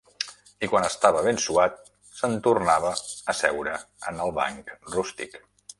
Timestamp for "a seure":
3.35-3.79